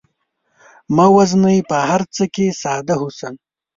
[0.95, 3.33] مه وژنئ په هر څه کې ساده حسن